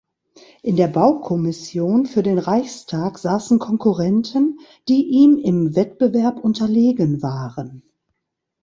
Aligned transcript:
In 0.63 0.77
der 0.77 0.87
Baukommission 0.87 2.07
für 2.07 2.23
den 2.23 2.39
Reichstag 2.39 3.19
saßen 3.19 3.59
Konkurrenten, 3.59 4.59
die 4.87 5.05
ihm 5.05 5.37
im 5.37 5.75
Wettbewerb 5.75 6.39
unterlegen 6.43 7.21
waren. 7.21 7.83